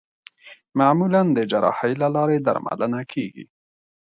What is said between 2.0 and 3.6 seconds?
له لارې درملنه کېږي.